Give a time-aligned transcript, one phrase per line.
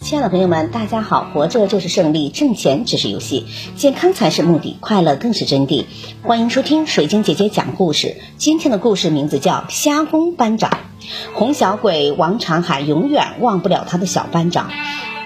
[0.00, 1.28] 亲爱的朋友们，大家好！
[1.32, 3.44] 活着就是胜利，挣钱只是游戏，
[3.76, 5.84] 健康才是目的，快乐更是真谛。
[6.22, 8.16] 欢迎收听水晶姐姐讲故事。
[8.38, 10.70] 今天的故事名字叫《虾工班长》。
[11.34, 14.70] 红小鬼王长海永远忘不了他的小班长。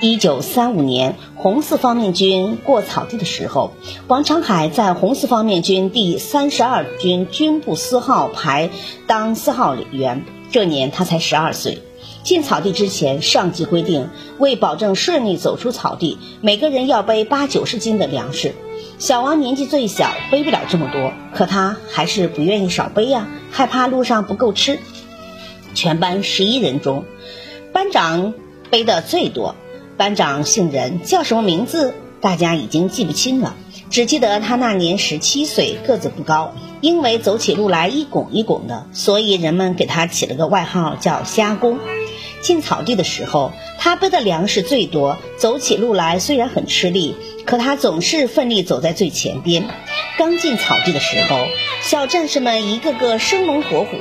[0.00, 3.72] 一九三五年，红四方面军过草地的时候，
[4.08, 8.70] 王长海在红四方面军第三十二军军部司号排
[9.06, 10.24] 当司号员。
[10.50, 11.82] 这年他才十二岁。
[12.24, 18.54] 进草地之前，上级规定，为保证顺利走出草地，每个人要背八九十斤的粮食。
[18.98, 24.78] 小王年纪最小，背不了这么多，可他还是不愿意少背呀，害怕路上不够吃。
[25.74, 27.04] 全班十一人中，
[27.72, 28.32] 班长
[28.70, 29.54] 背的最多。
[29.98, 31.92] 班长姓任，叫什么名字？
[32.22, 33.54] 大家已经记不清了，
[33.90, 41.78] 只记得他那年十七岁，个子不高，因为走起路来一拱一拱的，所以人们给他起了个外号叫“虾公”。
[42.44, 49.64] 进草地的时候，他背的粮食最多，走起路来虽然很吃力，可他总是奋力走在最前边。
[50.18, 51.46] 刚进草地的时候，
[51.80, 53.96] 小战士们一个个生龙活虎，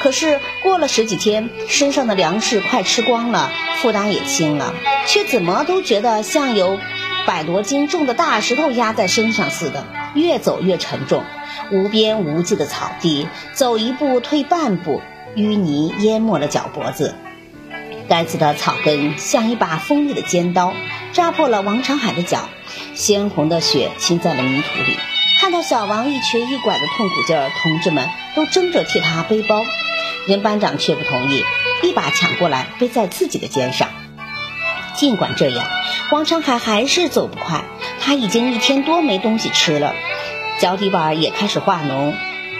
[0.00, 3.50] 可是过了十几天，身上的粮食快吃光了，
[3.82, 4.72] 负担也轻了，
[5.08, 6.78] 却怎么都觉得像有
[7.26, 9.84] 百多斤重的大石头压在身上似的，
[10.14, 11.24] 越走越沉重。
[11.72, 15.02] 无边无际的草地，走一步退半步，
[15.34, 17.16] 淤泥淹没了脚脖子。
[18.08, 20.74] 该死的草根像一把锋利的尖刀，
[21.12, 22.48] 扎破了王长海的脚，
[22.94, 24.96] 鲜红的血浸在了泥土里。
[25.38, 29.62] 看到小王一瘸一拐的痛苦劲儿，同志们都争着替他背包，
[30.26, 31.44] 任班长却不同意，
[31.82, 33.88] 一把抢过来背在自己的肩上。
[34.94, 35.66] 尽管这样，
[36.10, 37.62] 王长海还是走不快，
[38.00, 39.94] 他已经一天多没东西吃了，
[40.58, 42.14] 脚底板也开始化脓，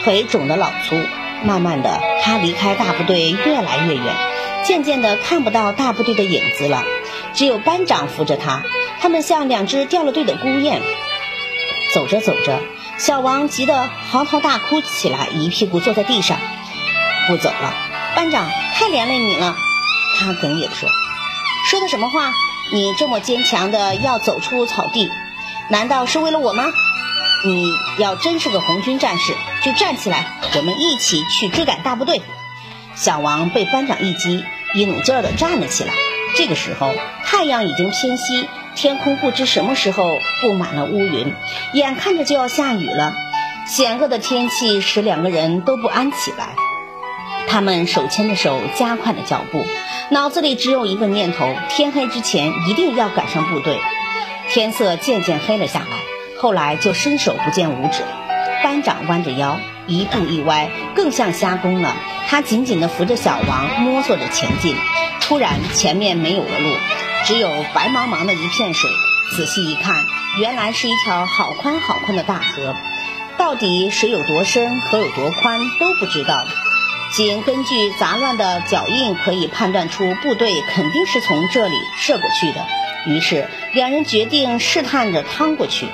[0.04, 0.96] 腿肿得老粗。
[1.42, 4.27] 慢慢的，他离开大部队越来越远。
[4.64, 6.84] 渐渐的看不到大部队的影子了，
[7.34, 8.62] 只有班长扶着他。
[9.00, 10.82] 他们像两只掉了队的孤雁。
[11.94, 12.60] 走着走着，
[12.98, 16.38] 小王急得嚎啕大哭起来，一屁股坐在地上，
[17.26, 17.74] 不走了。
[18.14, 19.56] 班长太连累你了，
[20.16, 20.88] 他哽咽说
[21.70, 22.30] ：“说的什么话？
[22.70, 25.08] 你这么坚强的要走出草地，
[25.70, 26.64] 难道是为了我吗？
[27.46, 32.20] 你要真是个红军战士，就站起来，我们一起去追赶大部队。”
[32.98, 34.44] 小王被班长一击，
[34.74, 35.92] 勇劲儿地站了起来。
[36.36, 36.92] 这个时候，
[37.24, 41.32] 太阳已经偏西，天空不知什么时候布满了乌云，
[41.74, 43.12] 眼看着就要下雨了。
[43.66, 46.56] 险恶的天气使两个人都不安起来。
[47.46, 49.64] 他们手牵着手，加快了脚步，
[50.10, 53.78] 脑子里只有一个念头：天黑之前一定要赶上部队。
[54.50, 55.86] 天色渐渐黑了下来，
[56.40, 58.08] 后来就伸手不见五指了。
[58.62, 61.96] 班长弯着腰，一步一歪，更像瞎弓了。
[62.28, 64.76] 他紧紧地扶着小王，摸索着前进。
[65.22, 66.76] 突然，前面没有了路，
[67.24, 68.90] 只有白茫茫的一片水。
[69.34, 70.06] 仔细一看，
[70.38, 72.76] 原来是一条好宽好宽的大河。
[73.38, 76.46] 到底水有多深，河有多宽，都不知道。
[77.12, 82.66] 仅根据杂乱的脚印，可以判断出部队肯定是从这里涉过去的。
[83.06, 85.86] 于是，两人决定试探着趟过去。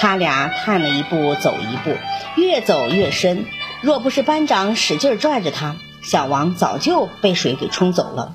[0.00, 1.96] 他俩探了一步，走一步，
[2.36, 3.46] 越走越深。
[3.80, 8.34] 若不是班长使劲拽着他，小王早就被水给冲走了。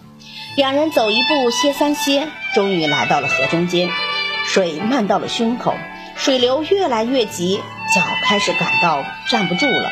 [0.55, 3.89] 两人走一步歇三歇，终于来到了河中间。
[4.45, 5.73] 水漫到了胸口，
[6.15, 7.61] 水流越来越急，
[7.93, 9.89] 脚开始感到站不住了。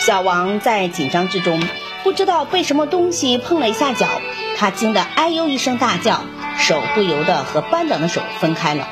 [0.00, 1.62] 小王在紧张之中，
[2.02, 4.06] 不知道被什么东西碰了一下脚，
[4.56, 6.24] 他惊得哎呦一声大叫，
[6.58, 8.88] 手不由得和班长的手分开了。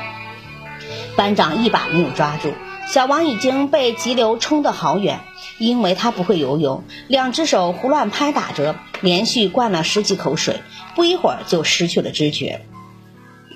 [1.19, 2.53] 班长一把没有抓住，
[2.87, 5.19] 小王已经被急流冲得好远。
[5.57, 10.61] 因为他不会游泳，两只手胡乱拍打着，连续灌了十几口水，
[10.95, 12.61] 不一会儿就失去了知觉。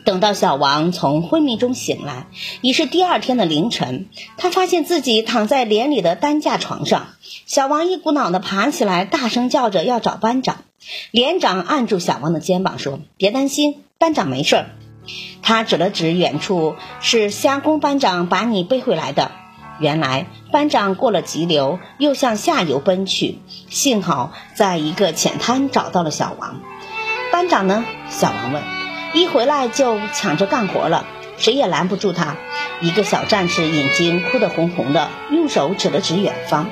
[0.03, 2.27] 等到小王从昏迷中醒来，
[2.59, 4.07] 已是第二天的凌晨。
[4.35, 7.13] 他发现自己躺在连里的担架床上。
[7.45, 10.65] 小王一股脑地爬起来，大声叫着要找班长。
[11.11, 14.65] 连长按住小王的肩膀说：“别担心，班长没事儿。”
[15.41, 19.31] 他指了指远处，是虾公班长把你背回来的。
[19.79, 23.39] 原来班长过了急流，又向下游奔去，
[23.69, 26.61] 幸好在一个浅滩找到了小王。
[27.31, 27.83] 班长呢？
[28.09, 28.61] 小王问。
[29.13, 31.05] 一回来就抢着干活了，
[31.37, 32.35] 谁也拦不住他。
[32.81, 36.69] 一个小战士眼睛哭得红红的，用手指了指远方。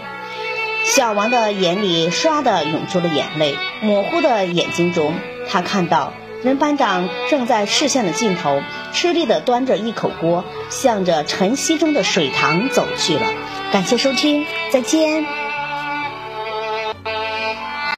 [0.84, 5.14] 小王的眼里唰的涌出了眼泪，模糊的眼睛中，
[5.50, 6.14] 他看到。
[6.44, 8.62] 任班长正在视线的尽头，
[8.94, 13.22] 吃力地端着一口锅，向着晨曦中的水塘走去了。
[13.72, 15.41] 感谢收听，再见。